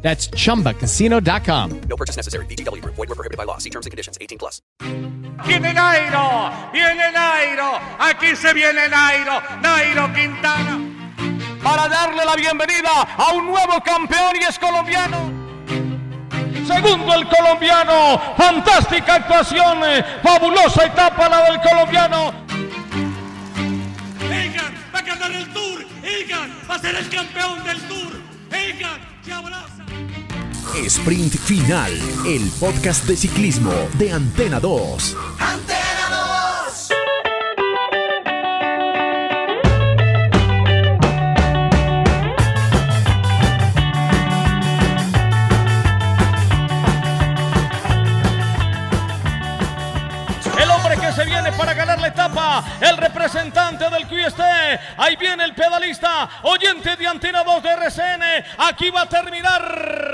That's 0.00 0.30
chumbacasino.com. 0.30 1.80
No 1.88 1.96
purchase 1.96 2.16
necessary. 2.16 2.46
BGW. 2.46 2.82
Void 2.84 2.96
were 2.96 3.14
prohibited 3.14 3.36
by 3.36 3.44
law. 3.44 3.58
See 3.58 3.70
terms 3.70 3.86
and 3.86 3.90
conditions. 3.90 4.16
18 4.20 4.38
plus. 4.38 4.62
Viene 5.46 5.72
Nairo, 5.72 6.50
viene 6.72 7.12
Nairo, 7.12 7.78
aquí 7.98 8.34
se 8.34 8.52
viene 8.52 8.88
Nairo, 8.88 9.40
Nairo 9.62 10.12
Quintana. 10.12 10.80
Para 11.62 11.88
darle 11.88 12.24
la 12.24 12.34
bienvenida 12.34 13.02
a 13.16 13.32
un 13.34 13.46
nuevo 13.46 13.80
campeón 13.82 14.34
y 14.40 14.44
es 14.44 14.58
colombiano. 14.58 15.30
Segundo 16.66 17.14
el 17.14 17.28
colombiano, 17.28 18.20
fantástica 18.36 19.14
actuación, 19.14 19.78
fabulosa 20.22 20.86
etapa 20.86 21.28
la 21.28 21.44
del 21.44 21.60
colombiano. 21.60 22.32
Egan 24.30 24.74
va 24.94 24.98
a 24.98 25.02
ganar 25.02 25.32
el 25.32 25.52
Tour. 25.52 25.86
Egan 26.02 26.52
va 26.68 26.74
a 26.74 26.78
ser 26.78 26.96
el 26.96 27.08
campeón 27.08 27.64
del 27.64 27.80
Tour. 27.82 28.12
Egan. 28.50 29.07
Sprint 30.86 31.34
Final, 31.34 31.92
el 32.26 32.50
podcast 32.60 33.04
de 33.04 33.16
ciclismo 33.16 33.72
de 33.94 34.12
Antena 34.12 34.60
2. 34.60 35.16
El 50.58 50.70
hombre 50.70 50.96
que 50.96 51.12
se 51.12 51.24
viene 51.24 51.52
para 51.52 51.74
ganar 51.74 52.00
la 52.00 52.08
etapa, 52.08 52.64
el 52.80 52.96
representante 52.96 53.90
del 53.90 54.06
QST. 54.06 54.40
Ahí 54.96 55.16
viene 55.16 55.44
el 55.44 55.54
pedalista, 55.54 56.28
oyente 56.42 56.96
de 56.96 57.06
Antena 57.06 57.42
2 57.44 57.62
de 57.62 57.68
RCN. 57.70 58.22
Aquí 58.58 58.90
va 58.90 59.02
a 59.02 59.08
terminar 59.08 60.07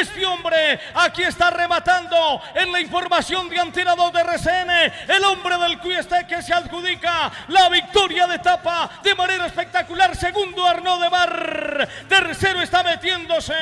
este 0.00 0.24
hombre. 0.26 0.80
Aquí 0.94 1.22
está 1.22 1.50
rematando 1.50 2.40
en 2.54 2.72
la 2.72 2.80
información 2.80 3.48
de 3.48 3.58
Antena 3.58 3.94
2 3.94 4.12
de 4.12 4.20
RCN. 4.20 4.70
El 5.08 5.24
hombre 5.24 5.58
del 5.58 5.78
QST 5.78 6.26
que 6.28 6.42
se 6.42 6.54
adjudica 6.54 7.30
la 7.48 7.68
victoria 7.68 8.26
de 8.26 8.36
etapa 8.36 8.90
de 9.02 9.14
manera 9.14 9.46
espectacular. 9.46 10.14
Segundo 10.16 10.64
Arnaud 10.66 11.02
de 11.02 11.10
Mar. 11.10 11.88
Tercero 12.08 12.60
está 12.60 12.82
metiéndose 12.82 13.54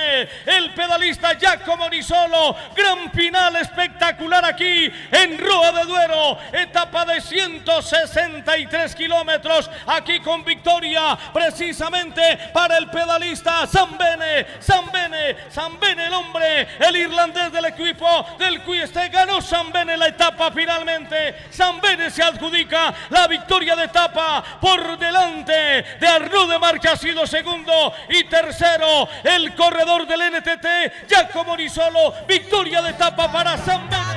el 0.46 0.72
pedalista 0.74 1.34
Giacomo 1.34 1.88
Nisolo. 1.88 2.56
Gran 2.74 3.10
final 3.12 3.56
espectacular 3.56 4.44
aquí 4.44 4.90
en 5.10 5.38
Rua 5.38 5.72
de 5.72 5.84
Duero. 5.84 6.38
Etapa 6.52 7.04
de 7.04 7.20
163 7.20 8.94
kilómetros. 8.94 9.70
Aquí 9.86 10.20
con 10.20 10.44
victoria 10.44 11.16
precisamente 11.32 12.50
para 12.52 12.78
el 12.78 12.88
pedalista 12.88 13.66
Zambene. 13.66 14.46
Zambene, 14.60 15.36
El 15.98 16.12
hombre, 16.12 16.68
el 16.78 16.96
irlandés 16.96 17.52
del 17.52 17.66
equipo 17.66 18.06
del 18.38 18.62
Cueste. 18.62 19.08
Ganó 19.08 19.40
Zambene 19.40 19.96
la 19.96 20.08
etapa 20.08 20.50
finalmente. 20.50 21.34
Zambene 21.52 22.10
se 22.10 22.22
adjudica 22.22 22.94
la 23.10 23.26
victoria 23.26 23.74
de 23.76 23.84
etapa 23.84 24.42
por 24.60 24.98
delante 24.98 25.52
de 25.98 26.08
Arnaud 26.08 26.50
de 26.50 26.58
Mar 26.58 26.80
que 26.80 26.88
ha 26.88 26.96
sido 26.96 27.26
segundo 27.26 27.92
y 28.08 28.24
tercero 28.24 29.08
el 29.24 29.54
corredor 29.54 30.06
del 30.06 30.32
NTT 30.32 31.08
Giacomo 31.08 31.56
Nisolo. 31.56 32.14
Victoria 32.26 32.82
de 32.82 32.90
etapa 32.90 33.30
para 33.30 33.56
Zambene. 33.58 34.15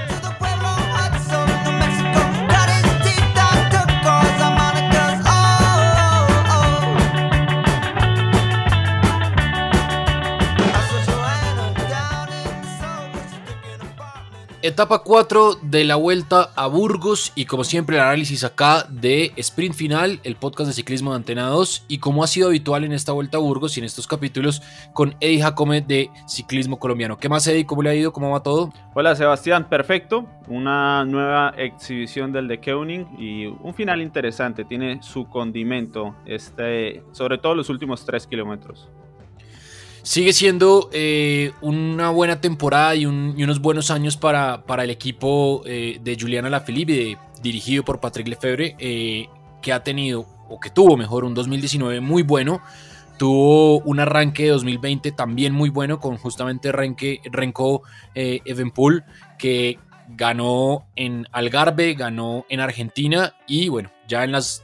Etapa 14.69 15.00
4 15.00 15.56
de 15.63 15.84
la 15.84 15.96
vuelta 15.96 16.52
a 16.56 16.68
Burgos 16.68 17.31
y 17.34 17.46
como 17.46 17.63
siempre 17.63 17.96
el 17.96 18.03
análisis 18.03 18.44
acá 18.44 18.85
de 18.88 19.34
Sprint 19.35 19.74
Final, 19.74 20.19
el 20.24 20.35
podcast 20.35 20.68
de 20.68 20.74
ciclismo 20.74 21.09
de 21.09 21.16
Antena 21.16 21.47
2 21.47 21.85
y 21.88 21.97
como 21.97 22.24
ha 22.24 22.28
sido 22.28 22.50
habitual 22.50 22.84
en 22.84 22.94
esta 22.94 23.12
vuelta 23.12 23.38
a 23.38 23.41
Burgos 23.41 23.75
y 23.75 23.79
en 23.79 23.88
estos 23.88 24.06
capítulos 24.06 24.62
con 24.94 25.16
Eddie 25.22 25.41
Jacome 25.41 25.81
de 25.81 26.12
Ciclismo 26.28 26.78
Colombiano. 26.78 27.18
¿Qué 27.18 27.28
más 27.28 27.47
Eddie? 27.47 27.66
¿Cómo 27.66 27.81
le 27.81 27.90
ha 27.90 27.96
ido? 27.96 28.13
¿Cómo 28.13 28.29
va 28.29 28.44
todo? 28.44 28.72
Hola 28.94 29.16
Sebastián, 29.16 29.68
perfecto. 29.68 30.28
Una 30.47 31.03
nueva 31.03 31.56
exhibición 31.58 32.31
del 32.31 32.47
de 32.47 32.59
Keuning 32.59 33.08
y 33.18 33.47
un 33.47 33.74
final 33.74 34.03
interesante. 34.03 34.66
Tiene 34.66 35.02
su 35.02 35.28
condimento, 35.28 36.16
este, 36.28 37.03
sobre 37.12 37.40
todo 37.40 37.56
los 37.56 37.69
últimos 37.69 38.06
3 38.06 38.28
kilómetros. 38.28 38.88
Sigue 40.01 40.33
siendo 40.33 40.89
eh, 40.93 41.51
una 41.61 42.09
buena 42.09 42.41
temporada 42.41 42.95
y, 42.95 43.05
un- 43.05 43.33
y 43.37 43.43
unos 43.43 43.59
buenos 43.61 43.91
años 43.91 44.17
para, 44.17 44.63
para 44.65 44.83
el 44.83 44.89
equipo 44.89 45.61
eh, 45.65 45.99
de 46.01 46.17
Juliana 46.19 46.49
Lafilippe, 46.49 47.17
dirigido 47.41 47.83
por 47.83 47.99
Patrick 47.99 48.27
Lefebvre, 48.27 48.75
eh, 48.79 49.27
que 49.61 49.73
ha 49.73 49.83
tenido, 49.83 50.25
o 50.49 50.59
que 50.59 50.69
tuvo 50.69 50.95
mejor, 50.97 51.25
un 51.25 51.33
2019 51.33 51.99
muy 52.01 52.23
bueno. 52.23 52.61
Tuvo 53.17 53.79
un 53.79 53.99
arranque 53.99 54.43
de 54.43 54.49
2020 54.51 55.11
también 55.11 55.53
muy 55.53 55.69
bueno 55.69 55.99
con 55.99 56.16
justamente 56.17 56.71
Renke, 56.71 57.19
Renko 57.29 57.81
Evenpool, 58.16 59.03
que 59.37 59.77
ganó 60.07 60.85
en 60.95 61.27
Algarve, 61.33 61.95
ganó 61.95 62.45
en 62.47 62.61
Argentina 62.61 63.35
y 63.45 63.67
bueno, 63.67 63.91
ya 64.07 64.23
en 64.23 64.31
las 64.31 64.63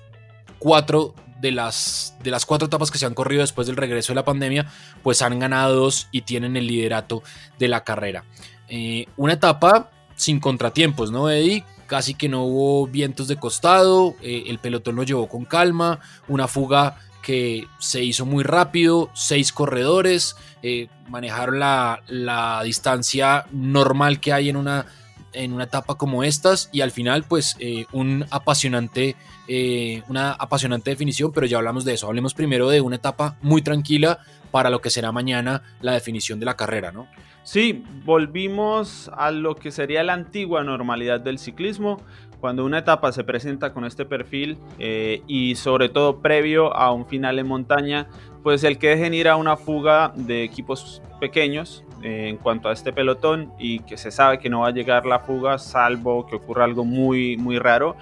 cuatro 0.58 1.14
de 1.46 1.52
las, 1.52 2.16
de 2.24 2.32
las 2.32 2.46
cuatro 2.46 2.66
etapas 2.66 2.90
que 2.90 2.98
se 2.98 3.06
han 3.06 3.14
corrido 3.14 3.42
después 3.42 3.68
del 3.68 3.78
regreso 3.78 4.14
de 4.14 4.16
la 4.16 4.26
pandemia, 4.26 4.66
pues 5.04 5.22
han 5.22 5.38
ganado 5.38 5.76
dos 5.76 6.08
y 6.12 6.22
tienen 6.22 6.58
el 6.58 6.66
liderato 6.66 7.22
de 7.60 7.68
la 7.68 7.84
carrera. 7.84 8.24
Eh, 8.68 9.06
una 9.16 9.34
etapa 9.34 9.92
sin 10.16 10.40
contratiempos, 10.40 11.12
¿no, 11.12 11.30
Eddie? 11.30 11.64
Casi 11.86 12.16
que 12.16 12.30
no 12.30 12.46
hubo 12.46 12.88
vientos 12.88 13.28
de 13.28 13.38
costado, 13.38 14.16
eh, 14.24 14.46
el 14.48 14.58
pelotón 14.58 14.96
lo 14.96 15.04
llevó 15.04 15.30
con 15.30 15.46
calma, 15.46 16.00
una 16.28 16.48
fuga 16.48 16.98
que 17.22 17.68
se 17.80 18.04
hizo 18.04 18.26
muy 18.26 18.44
rápido, 18.44 19.12
seis 19.14 19.52
corredores, 19.52 20.36
eh, 20.64 20.88
manejaron 21.08 21.60
la, 21.60 22.02
la 22.08 22.64
distancia 22.64 23.46
normal 23.52 24.20
que 24.20 24.34
hay 24.34 24.50
en 24.50 24.58
una, 24.58 24.88
en 25.36 25.54
una 25.54 25.66
etapa 25.66 25.96
como 25.96 26.24
estas 26.24 26.70
y 26.72 26.82
al 26.82 26.92
final 26.92 27.24
pues 27.24 27.56
eh, 27.60 27.86
un 27.92 28.26
apasionante, 28.32 29.16
eh, 29.48 30.04
una 30.08 30.32
apasionante 30.32 30.90
definición, 30.90 31.32
pero 31.34 31.46
ya 31.46 31.58
hablamos 31.58 31.86
de 31.86 31.94
eso, 31.94 32.08
hablemos 32.08 32.34
primero 32.34 32.70
de 32.70 32.82
una 32.82 32.96
etapa 32.96 33.38
muy 33.42 33.62
tranquila 33.62 34.20
para 34.52 34.70
lo 34.70 34.80
que 34.80 34.90
será 34.90 35.12
mañana 35.12 35.64
la 35.82 35.92
definición 35.92 36.40
de 36.40 36.46
la 36.46 36.56
carrera, 36.56 36.92
¿no? 36.92 37.08
Sí, 37.44 37.84
volvimos 38.06 39.12
a 39.16 39.30
lo 39.30 39.56
que 39.56 39.70
sería 39.70 40.04
la 40.04 40.14
antigua 40.14 40.64
normalidad 40.64 41.20
del 41.20 41.38
ciclismo, 41.38 42.02
cuando 42.40 42.66
una 42.66 42.80
etapa 42.80 43.12
se 43.12 43.24
presenta 43.24 43.74
con 43.74 43.86
este 43.86 44.06
perfil 44.06 44.58
eh, 44.80 45.22
y 45.28 45.56
sobre 45.56 45.90
todo 45.90 46.22
previo 46.22 46.76
a 46.76 46.92
un 46.92 47.06
final 47.06 47.40
en 47.40 47.48
montaña, 47.48 48.08
pues 48.46 48.64
el 48.64 48.78
que 48.78 48.90
dejen 48.90 49.16
ir 49.16 49.28
a 49.28 49.38
una 49.38 49.58
fuga 49.58 50.14
de 50.14 50.44
equipos 50.44 51.02
pequeños 51.20 51.84
eh, 52.04 52.28
en 52.30 52.38
cuanto 52.38 52.70
a 52.70 52.74
este 52.74 52.94
pelotón 52.94 53.52
y 53.58 53.80
que 53.80 53.98
se 53.98 54.12
sabe 54.12 54.38
que 54.38 54.52
no 54.52 54.60
va 54.60 54.68
a 54.68 54.72
llegar 54.72 55.08
la 55.08 55.18
fuga 55.18 55.58
salvo 55.58 56.28
que 56.28 56.36
ocurra 56.36 56.64
algo 56.64 56.86
muy, 56.86 57.38
muy 57.38 57.58
raro. 57.58 57.96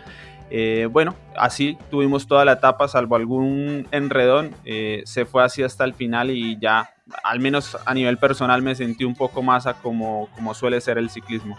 Eh, 0.50 0.90
bueno, 0.92 1.16
así 1.38 1.78
tuvimos 1.90 2.28
toda 2.28 2.44
la 2.44 2.51
etapa, 2.51 2.90
salvo 2.90 3.16
algún 3.16 3.88
enredón, 3.92 4.54
eh, 4.66 5.04
se 5.06 5.24
fue 5.24 5.45
así 5.45 5.63
hasta 5.63 5.86
el 5.86 5.94
final 5.94 6.30
y 6.30 6.60
ya, 6.60 6.89
al 7.24 7.39
menos 7.39 7.78
a 7.86 7.94
nivel 7.94 8.18
personal, 8.18 8.62
me 8.62 8.75
sentí 8.75 9.06
un 9.06 9.16
poco 9.16 9.44
más 9.44 9.66
a 9.66 9.75
como, 9.75 10.28
como 10.36 10.54
suele 10.54 10.81
ser 10.81 10.98
el 10.98 11.10
ciclismo. 11.10 11.57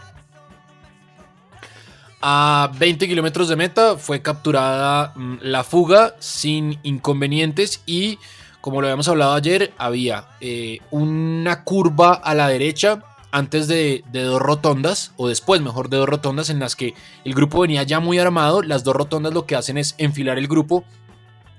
A 2.21 2.71
20 2.79 3.09
kilómetros 3.09 3.49
de 3.49 3.57
meta 3.57 3.97
fue 3.97 4.21
capturada 4.21 5.15
mm, 5.15 5.37
la 5.41 5.65
fuga 5.65 6.17
sin 6.19 6.79
inconvenientes 6.83 7.83
y 7.87 8.19
como 8.65 8.81
lo 8.81 8.87
habíamos 8.87 9.09
hablado 9.09 9.35
ayer, 9.35 9.75
había 9.77 10.25
eh, 10.41 10.79
una 10.91 11.65
curva 11.65 12.15
a 12.15 12.33
la 12.33 12.49
derecha 12.49 13.03
antes 13.31 13.69
de, 13.69 14.03
de 14.11 14.23
dos 14.23 14.41
rotondas, 14.41 15.13
o 15.19 15.29
después 15.29 15.61
mejor 15.61 15.91
de 15.91 15.99
dos 15.99 16.09
rotondas, 16.09 16.49
en 16.49 16.61
las 16.61 16.75
que 16.75 16.95
el 17.27 17.35
grupo 17.35 17.61
venía 17.61 17.83
ya 17.83 18.01
muy 18.01 18.19
armado. 18.19 18.63
Las 18.63 18.83
dos 18.83 18.97
rotondas 18.97 19.35
lo 19.35 19.45
que 19.45 19.55
hacen 19.55 19.77
es 19.77 19.95
enfilar 19.99 20.39
el 20.39 20.49
grupo 20.49 20.83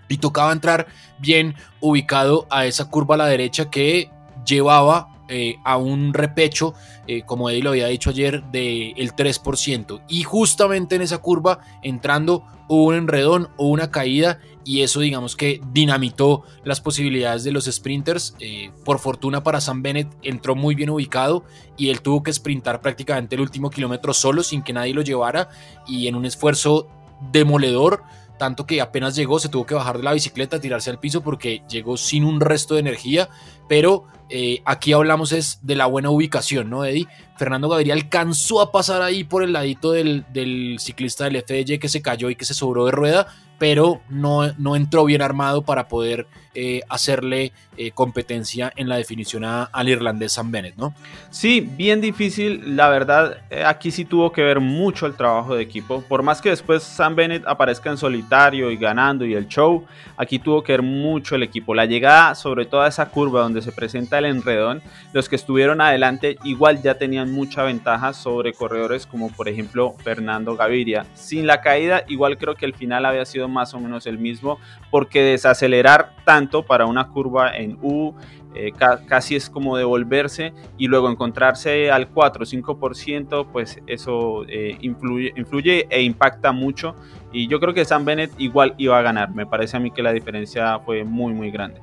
y 0.07 0.18
tocaba 0.18 0.52
entrar 0.52 0.88
bien 1.19 1.54
ubicado 1.80 2.48
a 2.50 2.66
esa 2.66 2.90
curva 2.90 3.13
a 3.13 3.19
la 3.19 3.28
derecha 3.28 3.69
que 3.69 4.10
llevaba 4.44 5.14
eh, 5.27 5.57
a 5.63 5.77
un 5.77 6.13
repecho, 6.13 6.74
eh, 7.07 7.24
como 7.24 7.50
Eddie 7.50 7.63
lo 7.63 7.72
había 7.72 7.88
dicho 7.88 8.10
ayer, 8.10 8.44
del 8.51 9.16
3%. 9.16 10.01
Y 10.07 10.24
justamente 10.24 10.95
en 10.95 11.01
esa 11.01 11.18
curva, 11.19 11.60
entrando, 11.81 12.44
hubo 12.68 12.86
un 12.86 12.95
enredón 12.95 13.50
o 13.57 13.68
una 13.68 13.92
caída 13.92 14.39
y 14.63 14.81
eso 14.81 15.00
digamos 15.00 15.36
que 15.36 15.62
dinamitó 15.72 16.44
las 16.63 16.81
posibilidades 16.81 17.44
de 17.44 17.51
los 17.51 17.66
sprinters. 17.66 18.36
Eh, 18.39 18.72
por 18.83 19.00
fortuna 19.00 19.44
para 19.44 19.62
Sam 19.62 19.83
Bennett 19.83 20.10
entró 20.24 20.56
muy 20.56 20.75
bien 20.75 20.89
ubicado 20.89 21.45
y 21.78 21.89
él 21.89 22.01
tuvo 22.01 22.24
que 22.24 22.33
sprintar 22.33 22.81
prácticamente 22.81 23.36
el 23.36 23.42
último 23.42 23.69
kilómetro 23.69 24.13
solo 24.13 24.44
sin 24.44 24.63
que 24.63 24.74
nadie 24.74 24.94
lo 24.94 25.04
llevara 25.04 25.50
y 25.88 26.07
en 26.07 26.16
un 26.16 26.25
esfuerzo 26.25 26.89
demoledor 27.31 28.04
tanto 28.37 28.65
que 28.65 28.81
apenas 28.81 29.15
llegó 29.15 29.39
se 29.39 29.49
tuvo 29.49 29.65
que 29.65 29.75
bajar 29.75 29.97
de 29.97 30.03
la 30.03 30.13
bicicleta, 30.13 30.59
tirarse 30.59 30.89
al 30.89 30.99
piso 30.99 31.21
porque 31.21 31.61
llegó 31.69 31.97
sin 31.97 32.23
un 32.23 32.41
resto 32.41 32.73
de 32.73 32.81
energía, 32.81 33.29
pero 33.67 34.05
eh, 34.29 34.61
aquí 34.65 34.93
hablamos 34.93 35.31
es 35.31 35.59
de 35.61 35.75
la 35.75 35.85
buena 35.85 36.09
ubicación, 36.09 36.69
¿no, 36.69 36.83
Eddie? 36.85 37.07
Fernando 37.35 37.69
Gaviria 37.69 37.93
alcanzó 37.93 38.61
a 38.61 38.71
pasar 38.71 39.01
ahí 39.01 39.23
por 39.23 39.43
el 39.43 39.53
ladito 39.53 39.91
del, 39.91 40.25
del 40.31 40.77
ciclista 40.79 41.25
del 41.25 41.41
FDJ 41.41 41.79
que 41.79 41.89
se 41.89 42.01
cayó 42.01 42.29
y 42.29 42.35
que 42.35 42.45
se 42.45 42.53
sobró 42.53 42.85
de 42.85 42.91
rueda, 42.91 43.27
pero 43.57 44.01
no, 44.09 44.51
no 44.57 44.75
entró 44.75 45.05
bien 45.05 45.21
armado 45.21 45.61
para 45.63 45.87
poder 45.87 46.27
eh, 46.57 46.81
hacerle 46.87 47.51
eh, 47.75 47.91
competencia 47.91 48.71
en 48.77 48.87
la 48.87 48.95
definición 48.95 49.43
al 49.43 49.89
irlandés 49.89 50.31
Sam 50.31 50.51
Bennett, 50.51 50.77
¿no? 50.77 50.93
Sí, 51.29 51.59
bien 51.59 51.99
difícil, 51.99 52.77
la 52.77 52.87
verdad, 52.87 53.39
eh, 53.49 53.65
aquí 53.65 53.91
sí 53.91 54.05
tuvo 54.05 54.31
que 54.31 54.41
ver 54.41 54.61
mucho 54.61 55.05
el 55.05 55.15
trabajo 55.15 55.55
de 55.55 55.63
equipo, 55.63 56.01
por 56.07 56.23
más 56.23 56.41
que 56.41 56.49
después 56.51 56.81
Sam 56.83 57.15
Bennett 57.15 57.45
aparezca 57.45 57.89
en 57.89 57.97
solitario 57.97 58.71
y 58.71 58.77
ganando 58.77 59.25
y 59.25 59.33
el 59.33 59.49
show, 59.49 59.85
aquí 60.15 60.39
tuvo 60.39 60.63
que 60.63 60.71
ver 60.71 60.81
mucho 60.81 61.35
el 61.35 61.43
equipo, 61.43 61.75
la 61.75 61.85
llegada 61.85 62.35
sobre 62.35 62.65
toda 62.65 62.87
esa 62.87 63.07
curva 63.09 63.41
donde 63.41 63.61
se 63.61 63.73
presenta 63.73 64.17
el 64.19 64.25
enredón, 64.25 64.81
los 65.11 65.27
que 65.27 65.35
estuvieron 65.35 65.81
adelante 65.81 66.37
igual 66.45 66.81
ya 66.81 66.97
tenían 66.97 67.25
mucha 67.25 67.63
ventaja 67.63 68.13
sobre 68.13 68.54
corredores 68.54 69.06
como 69.06 69.30
por 69.30 69.50
ejemplo 69.50 69.95
Fernando 70.04 70.56
Gaviria, 70.56 71.06
sin 71.13 71.48
la 71.48 71.62
caída 71.62 72.04
igual 72.07 72.38
creo 72.38 72.56
que 72.56 72.66
el 72.66 72.74
final 72.74 73.06
había 73.06 73.25
sido 73.25 73.48
más 73.48 73.74
o 73.74 73.80
menos 73.80 74.06
el 74.07 74.18
mismo, 74.18 74.60
porque 74.92 75.22
desacelerar 75.22 76.16
tanto 76.25 76.66
para 76.66 76.86
una 76.86 77.07
curva 77.10 77.56
en 77.56 77.77
U 77.81 78.13
eh, 78.56 78.72
casi 79.07 79.36
es 79.36 79.50
como 79.50 79.75
devolverse 79.75 80.54
y 80.77 80.88
luego 80.88 81.10
encontrarse 81.10 81.92
al 81.92 82.07
4 82.07 82.44
o 82.44 82.45
5%, 82.45 83.48
pues 83.51 83.81
eso 83.86 84.45
eh, 84.48 84.78
influye, 84.80 85.33
influye 85.36 85.88
e 85.89 86.01
impacta 86.01 86.54
mucho. 86.54 86.95
Y 87.33 87.48
yo 87.48 87.60
creo 87.60 87.74
que 87.74 87.83
Sam 87.83 88.06
Bennett 88.06 88.31
igual 88.38 88.74
iba 88.78 88.98
a 88.98 89.01
ganar. 89.01 89.36
Me 89.36 89.45
parece 89.45 89.75
a 89.75 89.81
mí 89.81 89.92
que 89.92 90.01
la 90.01 90.13
diferencia 90.13 90.80
fue 90.80 91.04
muy, 91.04 91.33
muy 91.33 91.51
grande. 91.51 91.81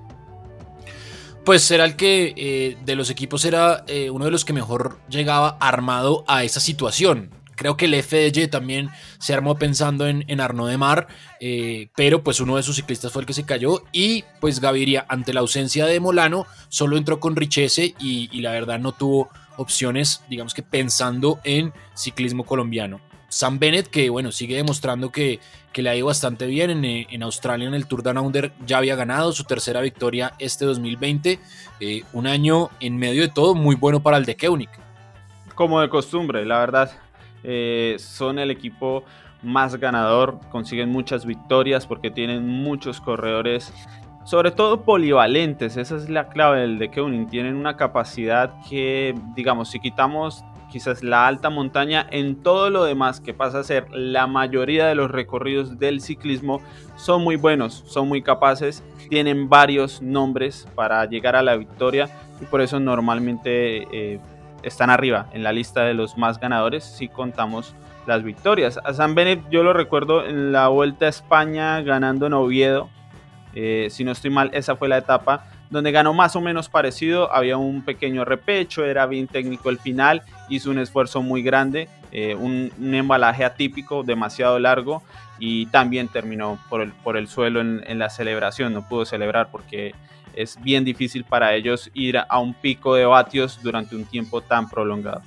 Pues 1.44 1.69
era 1.71 1.85
el 1.85 1.97
que 1.97 2.35
eh, 2.37 2.77
de 2.85 2.94
los 2.97 3.11
equipos 3.11 3.44
era 3.44 3.85
uno 4.11 4.25
de 4.25 4.31
los 4.31 4.44
que 4.44 4.53
mejor 4.53 5.00
llegaba 5.09 5.56
armado 5.61 6.25
a 6.29 6.44
esa 6.44 6.61
situación. 6.61 7.31
Creo 7.56 7.77
que 7.77 7.85
el 7.85 8.03
FDJ 8.03 8.49
también 8.50 8.91
se 9.19 9.35
armó 9.35 9.56
pensando 9.56 10.06
en, 10.09 10.25
en 10.27 10.39
de 10.39 10.79
Mar, 10.79 11.06
eh, 11.41 11.91
pero 11.94 12.23
pues 12.25 12.41
uno 12.41 12.56
de 12.56 12.62
sus 12.62 12.77
ciclistas 12.77 13.12
fue 13.12 13.23
el 13.23 13.27
que 13.27 13.35
se 13.35 13.44
cayó 13.44 13.85
y 13.93 14.25
pues 14.41 14.61
Gaviria 14.61 15.06
ante 15.09 15.33
la 15.33 15.41
ausencia 15.41 15.87
de 15.87 16.00
Molano 16.00 16.47
solo 16.69 16.97
entró 16.97 17.21
con 17.21 17.37
Richese 17.37 17.95
y, 18.00 18.41
la 18.41 18.50
verdad 18.50 18.81
no 18.81 18.93
tuvo 18.93 19.31
opciones, 19.56 20.23
digamos 20.29 20.55
que 20.55 20.62
pensando 20.62 21.41
en 21.45 21.73
ciclismo 21.95 22.45
colombiano. 22.45 23.00
Sam 23.32 23.58
Bennett, 23.58 23.87
que 23.88 24.11
bueno, 24.11 24.31
sigue 24.31 24.56
demostrando 24.56 25.11
que, 25.11 25.40
que 25.73 25.81
le 25.81 25.88
ha 25.88 25.96
ido 25.96 26.06
bastante 26.06 26.44
bien 26.46 26.69
en, 26.69 26.84
eh, 26.84 27.06
en, 27.08 27.23
Australia 27.23 27.67
en 27.67 27.73
el 27.73 27.87
Tour 27.87 28.02
Down 28.02 28.19
Under, 28.19 28.52
ya 28.67 28.76
había 28.76 28.94
ganado 28.94 29.32
su 29.32 29.44
tercera 29.44 29.81
victoria 29.81 30.34
este 30.38 30.67
2020, 30.67 31.40
eh, 31.81 32.02
un 32.12 32.26
año 32.26 32.69
en 32.79 32.99
medio 32.99 33.23
de 33.23 33.29
todo 33.29 33.55
muy 33.55 33.75
bueno 33.75 34.02
para 34.02 34.19
el 34.19 34.26
de 34.26 34.37
Keunig. 34.37 34.69
Como 35.55 35.81
de 35.81 35.88
costumbre, 35.88 36.44
la 36.44 36.58
verdad, 36.58 36.93
eh, 37.43 37.96
son 37.99 38.38
el 38.38 38.50
equipo 38.50 39.02
más 39.43 39.76
ganador, 39.76 40.38
consiguen 40.50 40.90
muchas 40.90 41.25
victorias 41.25 41.87
porque 41.87 42.11
tienen 42.11 42.46
muchos 42.46 43.00
corredores, 43.00 43.73
sobre 44.26 44.50
todo 44.50 44.82
polivalentes, 44.82 45.78
esa 45.78 45.96
es 45.96 46.11
la 46.11 46.28
clave 46.28 46.61
del 46.61 46.78
de 46.78 46.90
Keuning, 46.90 47.28
tienen 47.28 47.56
una 47.56 47.78
capacidad 47.78 48.52
que, 48.69 49.14
digamos, 49.35 49.70
si 49.70 49.81
quitamos 49.81 50.44
quizás 50.73 51.05
la 51.05 51.27
alta 51.29 51.51
montaña, 51.51 52.07
en 52.11 52.43
todo 52.43 52.71
lo 52.71 52.85
demás 52.85 53.21
que 53.21 53.35
pasa 53.35 53.59
a 53.59 53.65
ser 53.65 53.87
la 53.93 54.27
mayoría 54.27 54.87
de 54.87 54.95
los 54.95 55.11
recorridos 55.11 55.79
del 55.79 56.01
ciclismo, 56.01 56.63
son 56.97 57.23
muy 57.23 57.37
buenos, 57.37 57.85
son 57.87 58.09
muy 58.09 58.23
capaces, 58.23 58.83
tienen 59.11 59.51
varios 59.51 60.01
nombres 60.01 60.67
para 60.75 61.05
llegar 61.05 61.37
a 61.37 61.43
la 61.43 61.57
victoria 61.57 62.09
y 62.41 62.47
por 62.47 62.63
eso 62.63 62.81
normalmente 62.81 63.87
eh, 63.93 64.19
están 64.63 64.89
arriba 64.89 65.27
en 65.33 65.43
la 65.43 65.53
lista 65.53 65.83
de 65.83 65.93
los 65.93 66.17
más 66.17 66.41
ganadores 66.41 66.85
si 66.85 67.09
contamos 67.09 67.75
las 68.07 68.23
victorias. 68.23 68.81
A 68.83 68.95
San 68.95 69.15
Bennett 69.15 69.43
yo 69.51 69.63
lo 69.63 69.75
recuerdo 69.75 70.25
en 70.25 70.53
la 70.53 70.69
Vuelta 70.69 71.05
a 71.05 71.11
España 71.11 71.83
ganando 71.83 72.27
en 72.27 72.33
Oviedo. 72.33 72.89
Eh, 73.55 73.89
si 73.91 74.05
no 74.05 74.13
estoy 74.13 74.31
mal, 74.31 74.51
esa 74.55 74.77
fue 74.77 74.89
la 74.89 74.97
etapa 74.97 75.45
donde 75.73 75.91
ganó 75.91 76.13
más 76.13 76.37
o 76.37 76.41
menos 76.41 76.69
parecido. 76.69 77.33
Había 77.33 77.57
un 77.57 77.83
pequeño 77.83 78.25
repecho, 78.27 78.85
era 78.85 79.07
bien 79.07 79.27
técnico 79.27 79.71
el 79.71 79.79
final, 79.79 80.23
hizo 80.51 80.71
un 80.71 80.79
esfuerzo 80.79 81.23
muy 81.23 81.43
grande, 81.43 81.89
eh, 82.13 82.35
un, 82.35 82.71
embalaje 82.95 83.43
atípico, 83.43 84.03
demasiado 84.03 84.59
largo 84.59 85.03
y 85.39 85.67
también 85.67 86.09
terminó 86.09 86.59
por 86.69 86.83
el, 86.83 86.93
por 86.93 87.17
el 87.17 87.27
suelo 87.27 87.63
en, 87.63 87.83
en 87.87 87.99
la 87.99 88.11
celebración. 88.11 88.75
No 88.75 88.87
pudo 88.87 89.07
celebrar 89.07 89.49
porque 89.51 89.95
es 90.35 90.63
bien 90.63 90.85
difícil 90.85 91.25
para 91.25 91.55
ellos 91.55 91.91
ir 91.95 92.19
a 92.19 92.39
un 92.39 92.53
pico 92.53 92.95
de 92.95 93.07
vatios 93.07 93.59
durante 93.63 93.97
un 93.97 94.05
tiempo 94.05 94.43
tan 94.43 94.69
prolongado. 94.69 95.23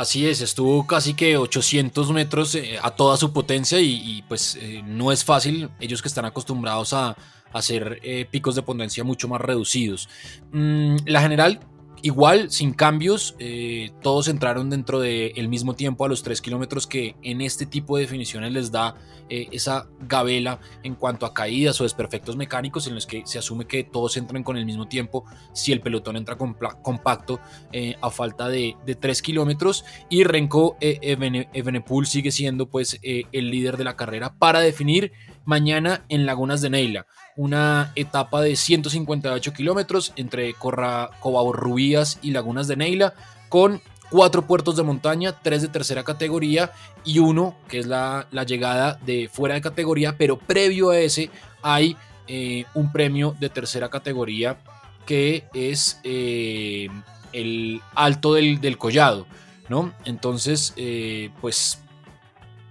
Así 0.00 0.26
es, 0.26 0.40
estuvo 0.40 0.86
casi 0.86 1.12
que 1.12 1.36
800 1.36 2.10
metros 2.10 2.54
eh, 2.54 2.78
a 2.82 2.90
toda 2.90 3.18
su 3.18 3.34
potencia 3.34 3.78
y, 3.80 4.24
pues 4.26 4.56
eh, 4.58 4.80
no 4.82 5.12
es 5.12 5.26
fácil, 5.26 5.68
ellos 5.78 6.00
que 6.00 6.08
están 6.08 6.24
acostumbrados 6.24 6.94
a, 6.94 7.18
hacer 7.52 7.98
eh, 8.02 8.26
picos 8.30 8.54
de 8.54 8.62
potencia 8.62 9.04
mucho 9.04 9.28
más 9.28 9.42
reducidos. 9.42 10.08
Mm, 10.52 10.96
la 11.04 11.20
general 11.20 11.60
Igual, 12.02 12.50
sin 12.50 12.72
cambios, 12.72 13.34
eh, 13.38 13.90
todos 14.00 14.28
entraron 14.28 14.70
dentro 14.70 15.00
del 15.00 15.48
mismo 15.48 15.74
tiempo 15.74 16.04
a 16.04 16.08
los 16.08 16.22
3 16.22 16.40
kilómetros 16.40 16.86
que 16.86 17.14
en 17.22 17.42
este 17.42 17.66
tipo 17.66 17.96
de 17.96 18.04
definiciones 18.04 18.52
les 18.52 18.72
da 18.72 18.94
eh, 19.28 19.48
esa 19.52 19.86
gabela 20.00 20.60
en 20.82 20.94
cuanto 20.94 21.26
a 21.26 21.34
caídas 21.34 21.78
o 21.80 21.84
desperfectos 21.84 22.36
mecánicos 22.36 22.86
en 22.86 22.94
los 22.94 23.06
que 23.06 23.22
se 23.26 23.38
asume 23.38 23.66
que 23.66 23.84
todos 23.84 24.16
entran 24.16 24.42
con 24.42 24.56
el 24.56 24.64
mismo 24.64 24.88
tiempo 24.88 25.24
si 25.52 25.72
el 25.72 25.82
pelotón 25.82 26.16
entra 26.16 26.38
compacto 26.38 27.38
eh, 27.70 27.96
a 28.00 28.10
falta 28.10 28.48
de, 28.48 28.76
de 28.86 28.94
3 28.94 29.20
kilómetros. 29.20 29.84
Y 30.08 30.24
Renko 30.24 30.76
Evenepoel 30.80 32.06
sigue 32.06 32.32
siendo 32.32 32.70
pues 32.70 32.98
el 33.02 33.50
líder 33.50 33.76
de 33.76 33.84
la 33.84 33.96
carrera 33.96 34.34
para 34.38 34.60
definir 34.60 35.12
mañana 35.44 36.04
en 36.08 36.26
Lagunas 36.26 36.60
de 36.60 36.70
Neila 36.70 37.06
una 37.40 37.92
etapa 37.94 38.42
de 38.42 38.54
158 38.54 39.54
kilómetros 39.54 40.12
entre 40.16 40.52
Cobarrubias 40.52 42.18
y 42.20 42.32
Lagunas 42.32 42.68
de 42.68 42.76
Neila, 42.76 43.14
con 43.48 43.80
cuatro 44.10 44.46
puertos 44.46 44.76
de 44.76 44.82
montaña, 44.82 45.32
tres 45.40 45.62
de 45.62 45.68
tercera 45.68 46.04
categoría 46.04 46.72
y 47.02 47.18
uno 47.18 47.56
que 47.66 47.78
es 47.78 47.86
la, 47.86 48.26
llegada 48.46 48.98
de 49.06 49.30
fuera 49.32 49.54
de 49.54 49.62
categoría, 49.62 50.18
pero 50.18 50.38
previo 50.38 50.90
a 50.90 50.98
ese 50.98 51.30
hay 51.62 51.96
eh, 52.26 52.66
un 52.74 52.92
premio 52.92 53.34
de 53.40 53.48
tercera 53.48 53.88
categoría 53.88 54.58
que 55.06 55.44
es 55.54 55.98
eh, 56.04 56.88
el 57.32 57.80
alto 57.94 58.34
del, 58.34 58.76
collado, 58.76 59.26
¿no? 59.70 59.94
Entonces, 60.04 60.74
eh, 60.76 61.30
pues 61.40 61.80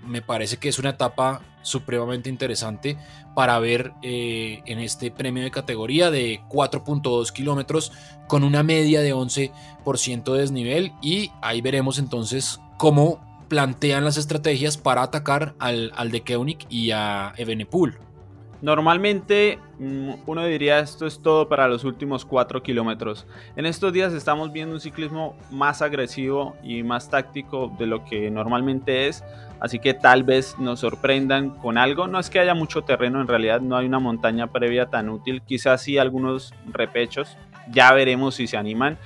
me 0.05 0.21
parece 0.21 0.57
que 0.57 0.69
es 0.69 0.77
una 0.77 0.91
etapa 0.91 1.41
supremamente 1.61 2.29
interesante 2.29 2.97
para 3.35 3.59
ver 3.59 3.93
eh, 4.01 4.61
en 4.65 4.79
este 4.79 5.11
premio 5.11 5.43
de 5.43 5.51
categoría 5.51 6.11
de 6.11 6.41
4.2 6.49 7.31
kilómetros 7.31 7.91
con 8.27 8.43
una 8.43 8.63
media 8.63 9.01
de 9.01 9.13
11% 9.13 10.33
de 10.33 10.39
desnivel 10.39 10.93
y 11.01 11.31
ahí 11.41 11.61
veremos 11.61 11.99
entonces 11.99 12.59
cómo 12.77 13.19
plantean 13.47 14.05
las 14.05 14.17
estrategias 14.17 14.77
para 14.77 15.03
atacar 15.03 15.55
al, 15.59 15.91
al 15.95 16.11
de 16.11 16.21
Keunig 16.21 16.65
y 16.69 16.91
a 16.91 17.33
Evenepoel. 17.37 17.97
Normalmente 18.61 19.57
mm, 19.79 20.11
uno 20.25 20.45
diría 20.45 20.79
esto 20.79 21.05
es 21.07 21.21
todo 21.21 21.47
para 21.47 21.67
los 21.67 21.85
últimos 21.85 22.25
4 22.25 22.61
kilómetros. 22.61 23.25
En 23.55 23.65
estos 23.65 23.93
días 23.93 24.13
estamos 24.13 24.51
viendo 24.51 24.75
un 24.75 24.81
ciclismo 24.81 25.37
más 25.49 25.81
agresivo 25.81 26.55
y 26.61 26.83
más 26.83 27.09
táctico 27.09 27.73
de 27.79 27.85
lo 27.85 28.03
que 28.03 28.29
normalmente 28.29 29.07
es. 29.07 29.23
Así 29.61 29.79
que 29.79 29.93
tal 29.93 30.23
vez 30.23 30.57
nos 30.59 30.81
sorprendan 30.81 31.51
con 31.51 31.77
algo. 31.77 32.07
No 32.07 32.19
es 32.19 32.29
que 32.29 32.39
haya 32.39 32.53
mucho 32.53 32.83
terreno, 32.83 33.21
en 33.21 33.27
realidad 33.27 33.61
no 33.61 33.77
hay 33.77 33.85
una 33.85 33.99
montaña 33.99 34.47
previa 34.47 34.87
tan 34.87 35.09
útil. 35.09 35.41
Quizás 35.41 35.81
sí 35.81 35.97
algunos 35.97 36.53
repechos. 36.67 37.37
Ya 37.71 37.93
veremos 37.93 38.35
si 38.35 38.47
se 38.47 38.57
animan. 38.57 38.97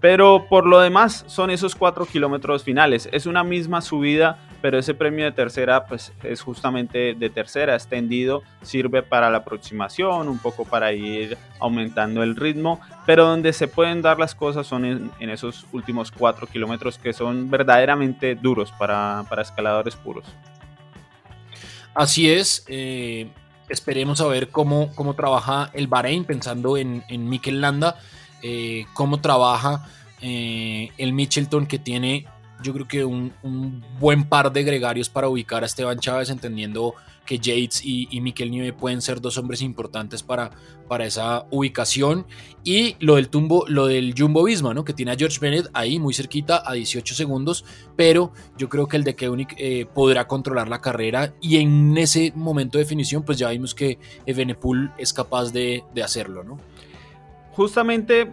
Pero 0.00 0.46
por 0.48 0.66
lo 0.66 0.80
demás 0.80 1.24
son 1.28 1.50
esos 1.50 1.74
4 1.74 2.06
kilómetros 2.06 2.64
finales. 2.64 3.08
Es 3.12 3.26
una 3.26 3.44
misma 3.44 3.80
subida 3.80 4.38
pero 4.62 4.78
ese 4.78 4.94
premio 4.94 5.24
de 5.24 5.32
tercera 5.32 5.84
pues 5.86 6.12
es 6.22 6.40
justamente 6.40 7.14
de 7.14 7.30
tercera, 7.30 7.74
extendido, 7.74 8.44
sirve 8.62 9.02
para 9.02 9.28
la 9.28 9.38
aproximación, 9.38 10.28
un 10.28 10.38
poco 10.38 10.64
para 10.64 10.92
ir 10.92 11.36
aumentando 11.58 12.22
el 12.22 12.36
ritmo, 12.36 12.80
pero 13.04 13.26
donde 13.26 13.52
se 13.52 13.66
pueden 13.66 14.00
dar 14.00 14.18
las 14.18 14.36
cosas 14.36 14.66
son 14.66 14.84
en, 14.84 15.30
esos 15.30 15.66
últimos 15.72 16.12
cuatro 16.12 16.46
kilómetros 16.46 16.96
que 16.96 17.12
son 17.12 17.50
verdaderamente 17.50 18.36
duros 18.36 18.72
para, 18.78 19.26
escaladores 19.40 19.96
puros. 19.96 20.24
Así 21.94 22.30
es, 22.30 22.64
eh, 22.68 23.28
esperemos 23.68 24.20
a 24.20 24.26
ver 24.28 24.48
cómo, 24.48 24.94
cómo 24.94 25.14
trabaja 25.14 25.70
el 25.74 25.88
Bahrein, 25.88 26.24
pensando 26.24 26.76
en, 26.76 27.02
en 27.08 27.28
Mikel 27.28 27.60
Landa, 27.60 27.98
eh, 28.42 28.86
cómo 28.94 29.20
trabaja 29.20 29.84
eh, 30.20 30.90
el 30.98 31.12
Mitchelton 31.12 31.66
que 31.66 31.80
tiene 31.80 32.26
yo 32.62 32.72
creo 32.72 32.88
que 32.88 33.04
un, 33.04 33.32
buen 33.98 34.24
par 34.24 34.52
de 34.52 34.62
gregarios 34.62 35.08
para 35.08 35.28
ubicar 35.28 35.62
a 35.62 35.66
Esteban 35.66 35.98
Chávez, 35.98 36.30
entendiendo 36.30 36.94
que 37.26 37.38
Yates 37.38 37.84
y, 37.84 38.08
y 38.10 38.20
Miquel 38.20 38.50
Nieve 38.50 38.72
pueden 38.72 39.00
ser 39.00 39.20
dos 39.20 39.38
hombres 39.38 39.62
importantes 39.62 40.22
para, 40.22 40.50
para 40.88 41.06
esa 41.06 41.46
ubicación. 41.50 42.26
Y 42.64 42.96
lo 43.00 43.16
del 43.16 43.28
tumbo, 43.28 43.64
lo 43.68 43.86
del 43.86 44.14
Jumbo 44.16 44.44
Visma, 44.44 44.74
¿no? 44.74 44.84
Que 44.84 44.92
tiene 44.92 45.12
a 45.12 45.16
George 45.16 45.38
Bennett 45.40 45.68
ahí 45.72 45.98
muy 45.98 46.14
cerquita 46.14 46.62
a 46.64 46.72
18 46.72 47.14
segundos. 47.14 47.64
Pero 47.96 48.32
yo 48.58 48.68
creo 48.68 48.88
que 48.88 48.96
el 48.96 49.04
de 49.04 49.14
Keunig 49.14 49.54
eh, 49.56 49.86
podrá 49.86 50.26
controlar 50.26 50.68
la 50.68 50.80
carrera. 50.80 51.34
Y 51.40 51.58
en 51.58 51.96
ese 51.96 52.32
momento 52.34 52.78
de 52.78 52.84
definición, 52.84 53.22
pues 53.22 53.38
ya 53.38 53.48
vimos 53.50 53.74
que 53.74 53.98
Evenepoel 54.26 54.90
es 54.98 55.12
capaz 55.12 55.52
de, 55.52 55.84
de 55.94 56.02
hacerlo, 56.02 56.44
¿no? 56.44 56.58
Justamente 57.52 58.30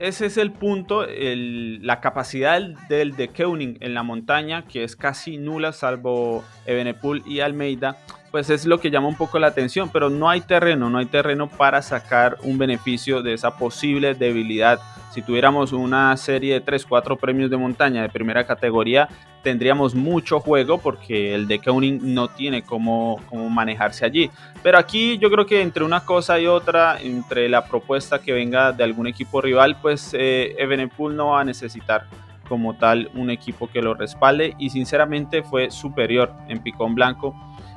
ese 0.00 0.26
es 0.26 0.38
el 0.38 0.50
punto, 0.50 1.06
la 1.06 2.00
capacidad 2.00 2.60
del 2.88 3.16
de 3.16 3.28
Keuning 3.28 3.76
en 3.80 3.92
la 3.92 4.02
montaña, 4.02 4.64
que 4.66 4.82
es 4.82 4.96
casi 4.96 5.36
nula, 5.36 5.72
salvo 5.72 6.42
Ebenepul 6.64 7.22
y 7.26 7.40
Almeida, 7.40 7.98
pues 8.30 8.48
es 8.48 8.64
lo 8.64 8.80
que 8.80 8.90
llama 8.90 9.08
un 9.08 9.16
poco 9.16 9.38
la 9.38 9.48
atención, 9.48 9.90
pero 9.92 10.08
no 10.08 10.30
hay 10.30 10.40
terreno, 10.40 10.88
no 10.88 10.98
hay 10.98 11.06
terreno 11.06 11.48
para 11.48 11.82
sacar 11.82 12.38
un 12.42 12.56
beneficio 12.56 13.22
de 13.22 13.34
esa 13.34 13.58
posible 13.58 14.14
debilidad. 14.14 14.80
Si 15.12 15.20
tuviéramos 15.20 15.72
una 15.72 16.16
serie 16.16 16.54
de 16.54 16.60
3, 16.60 16.86
4 16.86 17.16
premios 17.18 17.50
de 17.50 17.58
montaña 17.58 18.00
de 18.00 18.08
primera 18.08 18.46
categoría, 18.46 19.08
tendríamos 19.42 19.94
mucho 19.94 20.40
juego 20.40 20.78
porque 20.78 21.34
el 21.34 21.46
de 21.46 21.58
Keuning 21.58 22.14
no 22.14 22.28
tiene 22.28 22.62
cómo, 22.62 23.20
cómo, 23.28 23.48
manejarse 23.48 24.04
allí. 24.04 24.30
Pero 24.62 24.78
aquí 24.78 25.18
yo 25.18 25.30
creo 25.30 25.46
que 25.46 25.62
entre 25.62 25.84
una 25.84 26.04
cosa 26.04 26.38
y 26.38 26.46
otra, 26.46 27.00
entre 27.00 27.48
la 27.48 27.64
propuesta 27.64 28.20
que 28.20 28.32
venga 28.32 28.72
de 28.72 28.84
algún 28.84 29.06
equipo 29.06 29.40
rival, 29.40 29.76
pues 29.80 30.14
eh, 30.14 30.54
Evenepoel 30.58 31.16
no 31.16 31.28
va 31.28 31.40
a 31.40 31.44
necesitar 31.44 32.06
como 32.48 32.74
tal 32.74 33.10
un 33.14 33.30
equipo 33.30 33.68
que 33.68 33.80
lo 33.80 33.94
respalde 33.94 34.54
y 34.58 34.70
sinceramente 34.70 35.42
fue 35.42 35.70
superior 35.70 36.32
en 36.48 36.60
picón 36.62 36.96
blanco 36.96 37.34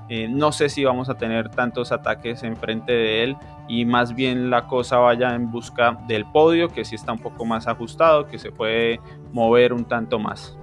eh, 0.10 0.27
no 0.27 0.51
sé 0.51 0.70
si 0.70 0.84
vamos 0.84 1.10
a 1.10 1.15
tener 1.15 1.50
tantos 1.50 1.91
ataques 1.91 2.43
enfrente 2.43 2.91
de 2.91 3.24
él 3.24 3.38
y 3.67 3.86
más 3.86 4.13
bien 4.13 4.50
la 4.50 4.67
cosa 4.67 4.98
vaya 4.98 5.34
en 5.34 5.50
busca 5.50 5.98
del 6.08 6.25
podio, 6.25 6.67
que 6.67 6.84
sí 6.84 6.96
está 6.96 7.13
un 7.13 7.20
poco 7.20 7.46
más 7.46 7.67
ajustado, 7.67 8.27
que 8.27 8.38
se 8.38 8.51
puede 8.51 9.00
mover 9.32 9.72
un 9.72 9.86
tanto 9.86 10.20
más. 10.20 10.58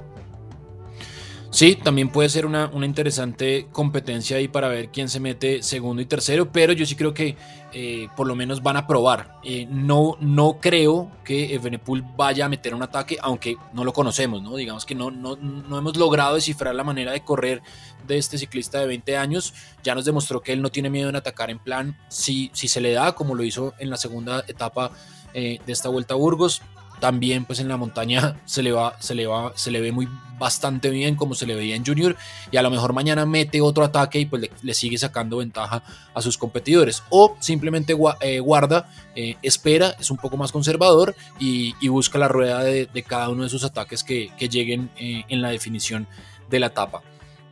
Sí, 1.53 1.75
también 1.75 2.11
puede 2.11 2.29
ser 2.29 2.47
una, 2.47 2.71
interesante 2.81 3.67
competencia 3.73 4.37
ahí 4.37 4.47
para 4.47 4.69
ver 4.69 4.91
quién 4.91 5.09
se 5.09 5.19
mete 5.19 5.65
segundo 5.65 6.01
y 6.01 6.07
tercero, 6.07 6.53
pero 6.53 6.73
yo 6.73 6.87
sí 6.87 6.95
creo 6.95 7.13
que 7.13 7.37
eh, 7.73 8.07
por 8.17 8.29
lo 8.29 8.37
menos 8.37 8.63
van 8.63 8.77
a 8.77 8.87
probar. 8.87 9.41
Eh, 9.43 9.67
no, 9.69 10.17
no 10.21 10.59
creo 10.61 11.11
que 11.25 11.53
Evenepoel 11.53 12.05
vaya 12.17 12.47
a 12.47 12.49
meter 12.49 12.73
un 12.73 12.85
ataque, 12.85 13.19
aunque 13.21 13.57
no 13.73 13.83
lo 13.83 13.93
conocemos, 13.93 14.41
¿no? 14.43 14.55
Digamos 14.55 14.87
que 14.87 14.95
no, 14.95 15.11
no, 15.11 15.35
no 15.35 15.77
hemos 15.77 15.97
logrado 15.97 16.37
descifrar 16.37 16.73
la 16.73 16.85
manera 16.85 17.11
de 17.11 17.25
correr 17.25 17.63
de 18.07 18.17
este 18.17 18.39
ciclista 18.39 18.79
de 18.79 18.87
20 18.87 19.17
años. 19.17 19.53
Ya 19.83 19.97
nos 19.97 20.05
demostró 20.05 20.41
que 20.41 20.53
él 20.53 20.63
no 20.63 20.71
tiene 20.71 20.89
miedo 20.89 21.09
en 21.09 21.17
atacar 21.17 21.51
en 21.51 21.59
plan 21.59 21.99
si, 22.09 22.53
si 22.55 22.69
se 22.69 22.81
le 22.81 22.93
da, 22.93 23.17
como 23.17 23.35
lo 23.35 23.43
hizo 23.43 23.75
en 23.81 23.91
la 23.91 23.97
segunda 23.97 24.45
etapa 24.47 24.93
eh, 25.35 25.59
de 25.67 25.73
esta 25.73 25.89
vuelta 25.89 26.15
a 26.15 26.17
Burgos 26.17 26.63
también 27.01 27.45
pues 27.45 27.59
en 27.61 27.69
la 27.69 27.77
montaña 27.77 28.37
se 28.45 28.63
le 28.63 28.73
va, 28.73 28.97
se 29.01 29.15
le 29.15 29.27
va, 29.27 29.53
se 29.57 29.71
le 29.71 29.81
ve 29.81 29.93
muy 29.93 30.09
bastante 30.39 30.89
bien 30.91 31.17
como 31.17 31.35
se 31.35 31.47
le 31.47 31.55
veía 31.55 31.77
en 31.77 31.85
Junior 31.85 32.17
y 32.51 32.57
a 32.57 32.63
lo 32.63 32.71
mejor 32.71 32.95
mañana 32.95 33.27
mete 33.27 33.61
otro 33.61 33.85
ataque 33.85 34.21
y 34.21 34.27
pues 34.27 34.51
le, 34.63 34.75
sigue 34.75 34.97
sacando 34.97 35.37
ventaja 35.37 35.83
a 36.15 36.23
sus 36.23 36.39
competidores 36.39 37.03
o 37.11 37.37
simplemente 37.41 37.95
eh, 38.21 38.41
guarda, 38.41 38.89
eh, 39.15 39.37
espera, 39.43 39.95
es 40.01 40.11
un 40.11 40.17
poco 40.17 40.37
más 40.37 40.51
conservador 40.51 41.15
y, 41.39 41.75
busca 41.89 42.19
la 42.19 42.29
rueda 42.29 42.63
de, 42.63 43.05
cada 43.07 43.29
uno 43.29 43.43
de 43.43 43.49
sus 43.49 43.65
ataques 43.65 44.05
que, 44.05 44.31
lleguen 44.39 44.91
eh, 44.97 45.25
en 45.29 45.43
la 45.43 45.51
definición 45.51 46.07
de 46.49 46.61
la 46.61 46.67
etapa. 46.69 47.03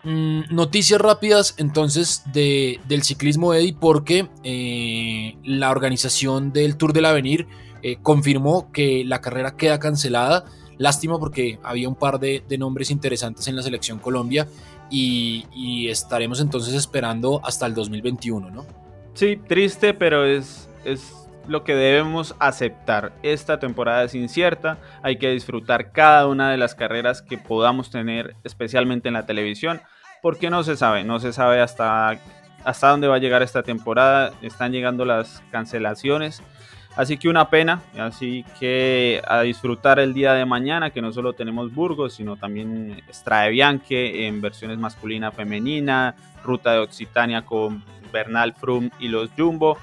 Mm, 0.05 0.55
noticias 0.55 1.01
rápidas 1.01 1.55
entonces 1.59 2.23
de, 2.33 2.81
del 2.87 3.03
ciclismo 3.03 3.53
Eddy 3.55 3.73
porque 3.73 4.29
la 5.45 5.71
organización 5.71 6.53
del 6.53 6.77
Tour 6.77 6.93
del 6.93 7.05
Avenir 7.07 7.47
eh, 7.83 7.99
confirmó 8.03 8.71
que 8.73 9.05
la 9.05 9.21
carrera 9.21 9.57
queda 9.57 9.79
cancelada. 9.79 10.45
Lástima 10.79 11.19
porque 11.19 11.59
había 11.63 11.89
un 11.89 11.97
par 11.97 12.21
de, 12.21 12.43
nombres 12.59 12.91
interesantes 12.91 13.49
en 13.49 13.57
la 13.57 13.63
selección 13.63 13.99
Colombia 13.99 14.47
y, 14.91 15.89
estaremos 15.89 16.41
entonces 16.41 16.75
esperando 16.75 17.41
hasta 17.45 17.67
el 17.67 17.75
2021, 17.75 18.51
¿no? 18.51 18.67
Sí, 19.15 19.37
triste, 19.49 19.95
pero 19.95 20.25
es, 20.25 20.69
es 20.85 21.28
lo 21.49 21.65
que 21.65 21.75
debemos 21.75 22.37
aceptar. 22.39 23.13
Esta 23.23 23.59
temporada 23.59 24.05
es 24.05 24.15
incierta, 24.15 24.79
hay 25.03 25.17
que 25.17 25.31
disfrutar 25.31 25.93
cada 25.93 26.27
una 26.27 26.51
de 26.51 26.59
las 26.59 26.75
carreras 26.75 27.23
que 27.23 27.39
podamos 27.39 27.91
tener, 27.91 28.37
especialmente 28.45 29.09
en 29.09 29.15
la 29.15 29.27
televisión, 29.27 29.81
porque 30.23 30.51
no 30.51 30.63
se 30.63 30.77
sabe, 30.77 31.05
no 31.05 31.19
se 31.19 31.33
sabe 31.33 31.61
hasta, 31.61 32.19
hasta 32.65 32.89
dónde 32.89 33.09
va 33.09 33.17
a 33.17 33.21
llegar 33.21 33.43
esta 33.43 33.63
temporada, 33.63 34.33
están 34.43 34.73
llegando 34.73 35.05
las 35.05 35.43
cancelaciones 35.51 36.43
Así 36.99 37.17
que 37.17 37.29
una 37.29 37.49
pena, 37.49 37.81
así 37.97 38.45
que 38.59 39.23
a 39.25 39.43
disfrutar 39.43 40.01
el 40.01 40.15
día 40.15 40.35
de 40.35 40.45
mañana, 40.45 40.91
que 40.91 41.01
no 41.01 41.13
solo 41.13 41.33
tenemos 41.33 41.73
Burgos, 41.73 42.15
sino 42.15 42.35
también 42.35 43.01
Strade 43.13 43.51
Bianche 43.51 44.27
en 44.27 44.41
versiones 44.41 44.79
masculina, 44.79 45.31
femenina, 45.31 46.17
Ruta 46.43 46.73
de 46.73 46.81
Occitania 46.81 47.43
con 47.43 47.85
Bernal 48.13 48.53
Frum 48.53 48.91
y 48.99 49.07
los 49.07 49.31
Jumbo, 49.39 49.79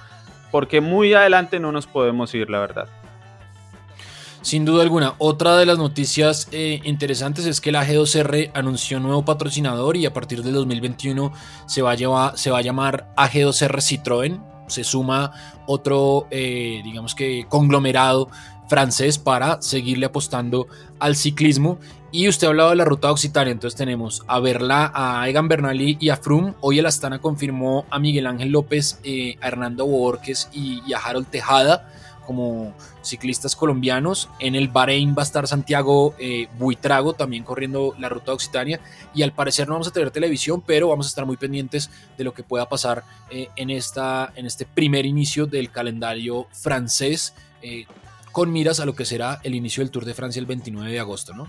porque 0.52 0.82
muy 0.82 1.14
adelante 1.14 1.60
no 1.60 1.72
nos 1.72 1.88
podemos 1.88 2.34
ir, 2.34 2.50
la 2.50 2.60
verdad. 2.60 2.88
Sin 4.42 4.64
duda 4.64 4.84
alguna, 4.84 5.16
otra 5.18 5.58
de 5.58 5.66
las 5.66 5.80
noticias 5.80 6.48
eh, 6.52 6.80
interesantes 6.84 7.48
es 7.48 7.60
que 7.60 7.72
la 7.72 7.84
G2R 7.84 8.52
anunció 8.54 8.98
un 8.98 9.04
nuevo 9.04 9.26
patrocinador 9.26 9.98
y 9.98 10.06
a 10.06 10.14
partir 10.14 10.44
del 10.44 10.54
2021 10.54 11.34
se 11.66 11.82
va 11.82 11.94
a, 11.94 12.62
llamar 12.62 13.12
AG2R 13.18 13.82
Citroën 13.82 14.56
se 14.68 14.84
suma 14.84 15.32
otro, 15.68 16.28
eh, 16.32 16.82
digamos 16.84 17.16
que, 17.16 17.46
conglomerado 17.50 18.30
francés 18.68 19.18
para 19.18 19.62
seguirle 19.62 20.08
apostando 20.08 20.68
al 21.00 21.16
ciclismo. 21.16 21.80
Y 22.12 22.30
usted 22.30 22.48
hablaba 22.48 22.70
de 22.70 22.78
la 22.78 22.86
ruta 22.86 23.12
occitania, 23.12 23.52
entonces 23.52 23.78
tenemos 23.78 24.24
a 24.28 24.40
Verla, 24.40 24.92
a 24.96 25.28
Egan 25.28 25.50
Bernali 25.50 25.98
y 26.00 26.10
a 26.10 26.16
Froome. 26.16 26.54
Hoy 26.62 26.80
el 26.80 26.86
Astana 26.86 27.20
confirmó 27.20 27.86
a 27.90 28.00
Miguel 28.00 28.28
Ángel 28.28 28.52
López, 28.52 29.00
eh, 29.04 29.36
a 29.42 29.48
Hernando 29.48 29.86
Borges 29.86 30.50
y, 30.54 30.82
y 30.88 30.94
a 30.94 31.00
Harold 31.00 31.28
Tejada 31.28 31.92
como 32.26 32.74
ciclistas 33.02 33.56
colombianos. 33.56 34.30
En 34.40 34.56
el 34.56 34.68
Bahrein 34.68 35.16
va 35.18 35.22
a 35.22 35.26
estar 35.26 35.48
Santiago 35.48 36.16
eh, 36.18 36.48
Buitrago 36.58 37.14
también 37.14 37.44
corriendo 37.44 37.96
la 38.00 38.10
ruta 38.10 38.34
Occitania. 38.34 38.80
Y 39.14 39.22
al 39.22 39.32
parecer 39.32 39.68
no 39.68 39.76
vamos 39.76 39.88
a 39.88 39.92
tener 39.92 40.12
televisión, 40.12 40.62
pero 40.66 40.90
vamos 40.90 41.06
a 41.06 41.10
estar 41.10 41.26
muy 41.26 41.38
pendientes 41.38 41.90
de 42.18 42.24
lo 42.24 42.34
que 42.34 42.44
pueda 42.44 42.68
pasar 42.68 43.04
eh, 43.30 43.48
en, 43.56 43.70
esta, 43.70 44.34
en 44.36 44.46
este 44.46 44.66
primer 44.66 45.06
inicio 45.06 45.46
del 45.46 45.72
calendario 45.72 46.48
francés. 46.52 47.34
Con 48.36 48.52
miras 48.52 48.82
a 48.82 48.86
lo 48.86 48.96
que 48.96 49.06
será 49.06 49.40
el 49.44 49.56
inicio 49.56 49.82
del 49.82 49.92
Tour 49.92 50.04
de 50.04 50.14
Francia 50.14 50.42
el 50.42 50.46
29 50.46 50.92
de 50.92 51.00
agosto, 51.00 51.34
¿no? 51.34 51.48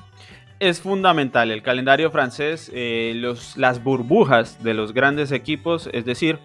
Es 0.61 0.81
fundamental 0.81 1.51
el 1.51 1.61
calendario 1.61 2.13
francés, 2.13 2.71
los, 2.73 3.57
las 3.57 3.83
burbujas 3.83 4.63
de 4.63 4.73
los 4.73 4.95
grandes 4.95 5.33
equipos, 5.33 5.91
es 5.93 6.05
decir, 6.05 6.39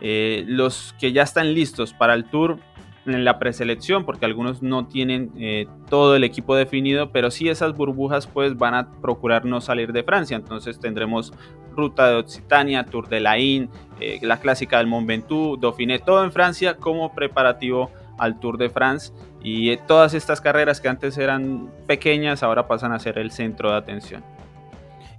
los 0.00 0.92
que 0.98 1.12
ya 1.12 1.22
están 1.22 1.54
listos 1.54 1.94
para 1.94 2.14
el 2.14 2.24
Tour 2.24 2.58
en 3.06 3.24
la 3.24 3.38
preselección, 3.38 4.04
porque 4.04 4.26
algunos 4.26 4.60
no 4.60 4.86
tienen 4.88 5.30
eh, 5.38 5.66
todo 5.88 6.16
el 6.16 6.24
equipo 6.24 6.56
definido, 6.56 7.12
pero 7.12 7.30
sí 7.30 7.48
esas 7.48 7.74
burbujas 7.76 8.26
pues 8.26 8.56
van 8.56 8.74
a 8.74 8.90
procurar 9.00 9.44
no 9.44 9.60
salir 9.60 9.92
de 9.92 10.02
Francia. 10.02 10.36
Entonces 10.36 10.80
tendremos 10.80 11.32
Ruta 11.76 12.08
de 12.08 12.16
Occitania, 12.16 12.84
Tour 12.84 13.08
de 13.08 13.20
la 13.20 13.38
In, 13.38 13.70
eh, 14.00 14.18
la 14.22 14.40
clásica 14.40 14.78
del 14.78 14.88
Mont 14.88 15.06
Ventoux, 15.06 15.60
Dauphiné, 15.60 16.00
todo 16.00 16.24
en 16.24 16.32
Francia 16.32 16.76
como 16.76 17.14
preparativo 17.14 17.90
al 18.20 18.38
Tour 18.38 18.58
de 18.58 18.70
France. 18.70 19.12
Y 19.42 19.70
eh, 19.70 19.80
todas 19.86 20.14
estas 20.14 20.40
carreras 20.40 20.80
que 20.80 20.88
antes 20.88 21.18
eran 21.18 21.70
pequeñas 21.86 22.42
ahora 22.42 22.68
pasan 22.68 22.92
a 22.92 22.98
ser 22.98 23.18
el 23.18 23.32
centro 23.32 23.70
de 23.70 23.78
atención. 23.78 24.22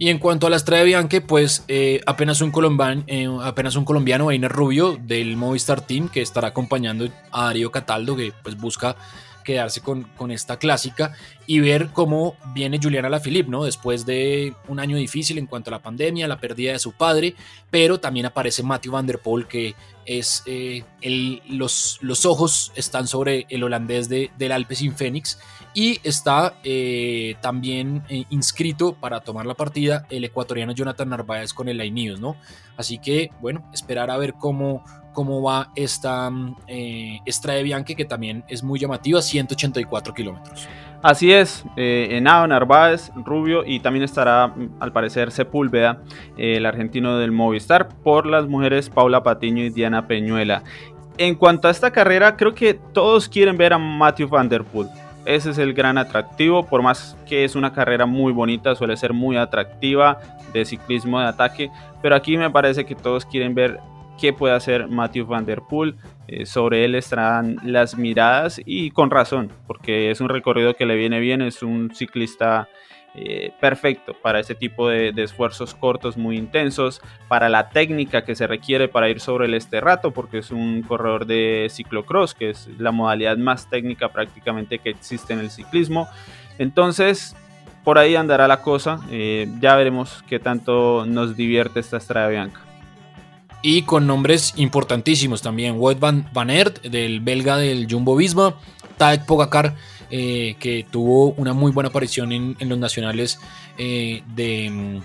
Y 0.02 0.10
en 0.10 0.18
cuanto 0.18 0.48
a 0.48 0.50
la 0.50 0.56
Estrella 0.56 0.84
Bianche, 0.84 1.22
pues 1.22 1.64
eh, 1.68 2.02
apenas, 2.08 2.42
un 2.42 2.50
colombiano, 2.50 3.04
eh, 3.06 3.28
apenas 3.44 3.76
un 3.76 3.86
colombiano, 3.86 4.30
Rubio, 4.50 4.98
del 5.00 5.38
Movistar 5.38 5.82
Team, 5.82 6.10
que 6.10 6.22
estará 6.24 6.48
acompañando 6.48 7.08
a 7.32 7.46
Darío 7.46 7.72
Cataldo, 7.72 8.16
que 8.16 8.34
pues 8.42 8.58
busca 8.58 8.96
quedarse 9.44 9.82
con, 9.82 10.04
con 10.18 10.32
esta 10.32 10.58
clásica 10.58 11.14
y 11.46 11.60
ver 11.60 11.90
cómo 11.94 12.36
viene 12.54 12.80
Juliana 12.82 13.10
Lafilippe, 13.10 13.52
¿no? 13.52 13.64
Después 13.64 14.06
de 14.06 14.56
un 14.68 14.80
año 14.80 14.98
difícil 14.98 15.38
en 15.38 15.46
cuanto 15.46 15.70
a 15.70 15.72
la 15.72 15.84
pandemia, 15.84 16.28
la 16.28 16.40
pérdida 16.40 16.72
de 16.72 16.80
su 16.80 16.94
padre, 16.94 17.36
pero 17.70 18.00
también 18.00 18.26
aparece 18.26 18.64
Matthew 18.64 18.94
Van 18.94 19.06
Der 19.06 19.20
Poel, 19.20 19.48
que 19.48 19.76
es 20.06 20.44
eh, 20.46 20.84
el, 21.02 21.42
los, 21.50 22.00
los 22.02 22.26
ojos 22.26 22.72
están 22.76 23.08
sobre 23.08 23.46
el 23.50 23.64
holandés 23.64 24.10
de, 24.10 24.32
del 24.38 24.52
Alpes 24.52 24.80
sin 24.80 24.96
Fénix 24.96 25.38
y 25.74 26.00
está 26.04 26.56
eh, 26.64 27.36
también 27.42 28.04
eh, 28.10 28.26
inscrito 28.30 28.94
para 28.94 29.22
tomar 29.22 29.46
la 29.46 29.54
partida 29.54 30.06
el 30.10 30.24
ecuatoriano 30.24 30.74
Jonathan 30.74 31.10
Narváez 31.10 31.54
con 31.54 31.70
el 31.70 31.80
Ainidos, 31.80 32.20
¿no? 32.20 32.36
Así 32.78 32.98
que, 32.98 33.30
bueno, 33.40 33.70
esperar 33.74 34.12
a 34.12 34.18
ver 34.18 34.34
cómo, 34.34 34.84
cómo 35.14 35.42
va 35.42 35.72
esta 35.76 36.32
eh, 36.68 37.20
Estrada 37.26 37.62
Bianchi, 37.62 37.96
que 37.96 38.06
también 38.06 38.44
es 38.48 38.64
muy 38.64 38.80
llamativa, 38.80 39.22
184 39.22 40.14
kilómetros. 40.14 40.68
Así 41.04 41.34
es, 41.34 41.66
eh, 41.78 42.10
Henao, 42.12 42.46
Narváez, 42.46 43.12
Rubio 43.16 43.64
y 43.66 43.80
también 43.80 44.04
estará 44.04 44.54
al 44.80 44.92
parecer 44.92 45.32
Sepúlveda, 45.32 46.04
eh, 46.38 46.58
el 46.58 46.66
argentino 46.68 47.18
del 47.18 47.32
Movistar, 47.32 47.90
por 48.04 48.28
las 48.28 48.48
mujeres 48.48 48.90
Paula 48.90 49.24
Patiño 49.24 49.64
y 49.64 49.72
Diana 49.72 50.06
Peñuela. 50.06 50.64
En 51.18 51.34
cuanto 51.36 51.68
a 51.68 51.72
esta 51.72 51.90
carrera, 51.90 52.38
creo 52.38 52.54
que 52.54 52.76
todos 52.76 53.28
quieren 53.28 53.58
ver 53.58 53.74
a 53.74 53.80
Matthew 53.80 54.30
Van 54.30 54.48
Der. 54.48 54.64
Ese 55.26 55.50
es 55.50 55.58
el 55.58 55.74
gran 55.74 55.98
atractivo, 55.98 56.68
por 56.68 56.84
más 56.84 57.18
que 57.28 57.46
es 57.46 57.56
una 57.56 57.74
carrera 57.74 58.06
muy 58.06 58.32
bonita, 58.32 58.76
suele 58.76 58.96
ser 58.96 59.12
muy 59.12 59.38
atractiva 59.38 60.20
de 60.54 60.66
ciclismo 60.66 61.20
de 61.20 61.28
ataque, 61.28 61.72
pero 62.02 62.16
aquí 62.16 62.38
me 62.38 62.50
parece 62.50 62.86
que 62.86 62.96
todos 62.96 63.26
quieren 63.26 63.56
ver 63.56 63.80
qué 64.22 64.34
puede 64.34 64.54
hacer 64.54 64.88
Matthew 64.88 65.26
Van 65.26 65.46
Der 65.46 65.64
Poel. 65.68 65.96
Eh, 66.28 66.46
sobre 66.46 66.86
él 66.86 66.94
estarán 66.94 67.58
las 67.64 67.98
miradas 67.98 68.62
y 68.64 68.92
con 68.92 69.10
razón, 69.10 69.52
porque 69.66 70.12
es 70.12 70.22
un 70.22 70.30
recorrido 70.30 70.76
que 70.76 70.86
le 70.86 70.96
viene 70.96 71.20
bien, 71.20 71.42
es 71.42 71.64
un 71.64 71.94
ciclista 71.94 72.70
eh, 73.16 73.52
perfecto 73.60 74.14
para 74.14 74.40
ese 74.40 74.56
tipo 74.56 74.88
de, 74.88 75.12
esfuerzos 75.18 75.74
cortos 75.74 76.18
muy 76.18 76.38
intensos, 76.38 77.02
para 77.28 77.50
la 77.50 77.70
técnica 77.70 78.24
que 78.24 78.36
se 78.36 78.48
requiere 78.48 78.88
para 78.88 79.10
ir 79.10 79.20
sobre 79.20 79.48
el 79.48 79.56
este 79.56 79.82
rato, 79.82 80.12
porque 80.12 80.38
es 80.38 80.52
un 80.52 80.84
corredor 80.84 81.26
de 81.26 81.68
ciclocross, 81.70 82.36
que 82.36 82.52
es 82.52 82.70
la 82.78 82.92
modalidad 82.92 83.38
más 83.38 83.70
técnica 83.70 84.10
prácticamente 84.10 84.78
que 84.78 84.92
existe 84.92 85.34
en 85.34 85.40
el 85.40 85.50
ciclismo. 85.50 86.08
Entonces, 86.60 87.36
por 87.84 87.98
ahí 87.98 88.16
andará 88.16 88.48
la 88.48 88.62
cosa, 88.62 89.00
eh, 89.10 89.48
ya 89.60 89.76
veremos 89.76 90.24
qué 90.30 90.40
tanto 90.40 91.06
nos 91.08 91.36
divierte 91.36 91.80
esta 91.80 91.98
Estrada 91.98 92.30
Bianca 92.30 92.71
y 93.62 93.84
con 93.84 94.08
nombres 94.08 94.54
importantísimos 94.58 95.42
también. 95.42 95.76
Wout 95.78 96.00
van, 96.00 96.30
van 96.34 96.50
Aert, 96.50 96.82
del 96.84 97.20
belga 97.20 97.58
del 97.58 97.88
Jumbo 97.90 98.16
Visma, 98.16 98.56
Tadej 98.98 99.26
Pogacar, 99.26 99.76
eh, 100.10 100.56
que 100.60 100.86
tuvo 100.90 101.34
una 101.34 101.54
muy 101.54 101.72
buena 101.72 101.90
aparición 101.90 102.32
en, 102.32 102.56
en 102.60 102.70
los 102.70 102.78
nacionales 102.78 103.40
eh, 103.78 104.24
de, 104.36 105.02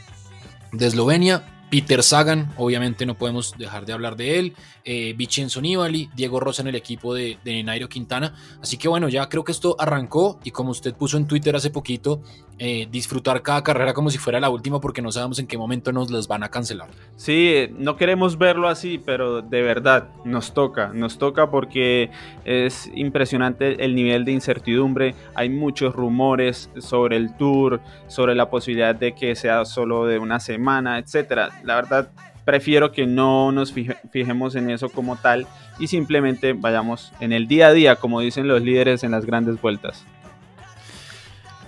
de, 0.72 0.86
Eslovenia. 0.86 1.44
Peter 1.70 2.02
Sagan, 2.02 2.52
obviamente 2.56 3.06
no 3.06 3.16
podemos 3.16 3.54
dejar 3.58 3.86
de 3.86 3.92
hablar 3.92 4.16
de 4.16 4.38
él. 4.38 4.52
Eh, 4.84 5.14
Vincenzo 5.16 5.60
Nibali, 5.60 6.08
Diego 6.14 6.38
Rosa 6.38 6.62
en 6.62 6.68
el 6.68 6.76
equipo 6.76 7.12
de, 7.12 7.38
de, 7.44 7.62
Nairo 7.64 7.88
Quintana. 7.88 8.34
Así 8.62 8.76
que 8.76 8.88
bueno, 8.88 9.08
ya 9.08 9.28
creo 9.28 9.42
que 9.44 9.52
esto 9.52 9.74
arrancó 9.78 10.38
y 10.44 10.52
como 10.52 10.70
usted 10.70 10.94
puso 10.94 11.16
en 11.16 11.26
Twitter 11.26 11.56
hace 11.56 11.70
poquito, 11.70 12.22
eh, 12.58 12.88
disfrutar 12.90 13.42
cada 13.42 13.62
carrera 13.62 13.92
como 13.92 14.08
si 14.08 14.16
fuera 14.16 14.40
la 14.40 14.48
última 14.48 14.80
porque 14.80 15.02
no 15.02 15.12
sabemos 15.12 15.38
en 15.38 15.46
qué 15.46 15.58
momento 15.58 15.92
nos 15.92 16.10
las 16.10 16.26
van 16.26 16.42
a 16.42 16.48
cancelar. 16.48 16.88
Sí, 17.16 17.68
no 17.76 17.96
queremos 17.96 18.38
verlo 18.38 18.68
así, 18.68 18.96
pero 18.96 19.42
de 19.42 19.60
verdad 19.60 20.08
nos 20.24 20.54
toca, 20.54 20.88
nos 20.88 21.18
toca 21.18 21.50
porque 21.50 22.10
es 22.46 22.90
impresionante 22.94 23.84
el 23.84 23.94
nivel 23.94 24.24
de 24.24 24.32
incertidumbre. 24.32 25.14
Hay 25.34 25.50
muchos 25.50 25.94
rumores 25.94 26.70
sobre 26.78 27.18
el 27.18 27.36
tour, 27.36 27.82
sobre 28.06 28.34
la 28.34 28.48
posibilidad 28.48 28.94
de 28.94 29.14
que 29.14 29.34
sea 29.34 29.66
solo 29.66 30.06
de 30.06 30.18
una 30.18 30.40
semana, 30.40 30.98
etcétera. 30.98 31.55
La 31.64 31.74
verdad 31.76 32.10
prefiero 32.44 32.92
que 32.92 33.06
no 33.06 33.52
nos 33.52 33.72
fije, 33.72 33.96
fijemos 34.12 34.54
en 34.54 34.70
eso 34.70 34.88
como 34.88 35.16
tal 35.16 35.46
y 35.78 35.88
simplemente 35.88 36.52
vayamos 36.52 37.12
en 37.20 37.32
el 37.32 37.48
día 37.48 37.68
a 37.68 37.72
día, 37.72 37.96
como 37.96 38.20
dicen 38.20 38.48
los 38.48 38.62
líderes 38.62 39.02
en 39.02 39.10
las 39.10 39.26
grandes 39.26 39.60
vueltas. 39.60 40.04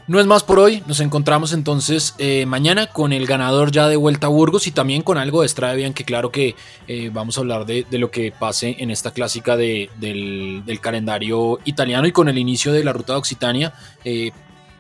No 0.09 0.18
es 0.18 0.25
más 0.25 0.42
por 0.42 0.59
hoy, 0.59 0.83
nos 0.87 1.00
encontramos 1.00 1.52
entonces 1.52 2.14
eh, 2.16 2.47
mañana 2.47 2.87
con 2.87 3.12
el 3.12 3.26
ganador 3.26 3.71
ya 3.71 3.88
de 3.88 3.97
Vuelta 3.97 4.28
a 4.28 4.30
Burgos 4.30 4.66
y 4.66 4.71
también 4.71 5.02
con 5.02 5.18
algo 5.18 5.42
de 5.42 5.49
Strade 5.49 5.76
Bianche, 5.76 6.04
claro 6.04 6.33
que 6.33 6.54
eh, 6.87 7.11
vamos 7.12 7.37
a 7.37 7.42
hablar 7.42 7.66
de, 7.66 7.85
lo 7.90 8.11
que 8.11 8.33
pase 8.33 8.77
en 8.79 8.90
esta 8.90 9.11
clásica 9.11 9.59
de, 9.59 9.90
del, 9.96 10.62
del, 10.64 10.81
calendario 10.81 11.59
italiano 11.66 12.07
y 12.07 12.12
con 12.12 12.31
el 12.31 12.38
inicio 12.38 12.72
de 12.72 12.85
la 12.85 12.94
ruta 12.94 13.12
de 13.12 13.18
Occitania. 13.18 13.74
Eh, 14.03 14.31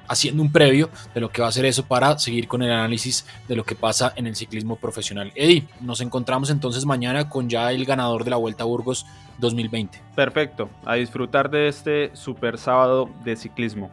haciendo 0.08 0.42
un 0.42 0.50
previo 0.50 0.90
de 1.14 1.20
lo 1.20 1.30
que 1.30 1.42
va 1.42 1.48
a 1.48 1.52
ser 1.52 1.64
eso 1.64 1.84
para 1.84 2.18
seguir 2.18 2.48
con 2.48 2.62
el 2.62 2.70
análisis 2.70 3.26
de 3.46 3.56
lo 3.56 3.64
que 3.64 3.74
pasa 3.74 4.12
en 4.16 4.26
el 4.26 4.36
ciclismo 4.36 4.76
profesional. 4.76 5.32
Eddie, 5.34 5.66
nos 5.80 6.00
encontramos 6.00 6.50
entonces 6.50 6.84
mañana 6.84 7.28
con 7.28 7.48
ya 7.48 7.70
el 7.72 7.84
ganador 7.84 8.24
de 8.24 8.30
la 8.30 8.36
Vuelta 8.36 8.64
a 8.64 8.66
Burgos 8.66 9.06
2020. 9.38 10.00
Perfecto, 10.14 10.68
a 10.84 10.94
disfrutar 10.94 11.50
de 11.50 11.68
este 11.68 12.10
super 12.14 12.58
sábado 12.58 13.10
de 13.24 13.36
ciclismo. 13.36 13.90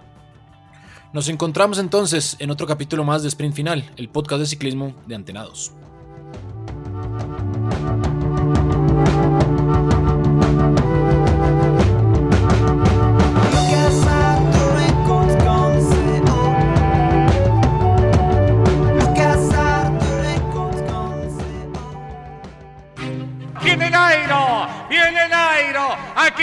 Nos 1.14 1.30
encontramos 1.30 1.80
entonces 1.80 2.36
en 2.40 2.52
otro 2.52 2.68
capítulo 2.68 3.04
más 3.04 3.22
de 3.22 3.30
Sprint 3.30 3.56
Final, 3.56 3.90
el 3.96 4.10
podcast 4.10 4.42
de 4.42 4.48
ciclismo 4.48 4.94
de 5.08 5.16
Antenados. 5.16 5.72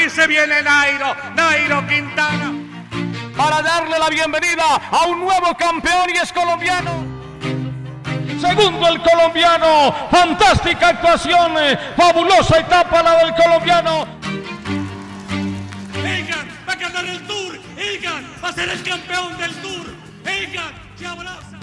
Aquí 0.03 0.11
se 0.11 0.27
viene 0.27 0.63
Nairo, 0.63 1.15
Nairo 1.35 1.87
Quintana. 1.87 2.53
Para 3.37 3.63
darle 3.63 3.99
la 3.99 4.09
bienvenida 4.09 4.77
a 4.91 5.07
un 5.07 5.21
nuevo 5.21 5.57
campeón 5.57 6.11
y 6.15 6.19
es 6.19 6.33
colombiano. 6.33 7.05
Segundo 8.41 8.89
el 8.89 9.01
colombiano, 9.01 9.95
fantástica 10.11 10.89
actuación, 10.89 11.53
fabulosa 11.97 12.59
etapa 12.59 13.03
la 13.03 13.17
del 13.19 13.35
colombiano. 13.35 14.07
Egan 16.05 16.49
va 16.69 16.73
a 16.73 16.77
ganar 16.77 17.05
el 17.05 17.27
Tour, 17.27 17.61
Egan 17.77 18.27
va 18.43 18.49
a 18.49 18.53
ser 18.53 18.69
el 18.69 18.83
campeón 18.83 19.39
del 19.39 19.55
Tour, 19.57 19.87
Egan 20.25 20.73
se 20.99 21.07
abraza. 21.07 21.59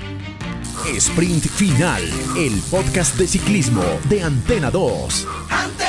Sprint 0.95 1.45
Final, 1.45 2.03
el 2.37 2.61
podcast 2.71 3.15
de 3.17 3.27
ciclismo 3.27 3.83
de 4.05 4.23
Antena 4.23 4.71
2. 4.71 5.27
¡Antena 5.49 5.87
2! 5.87 5.88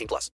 18 0.01 0.07
plus. 0.07 0.29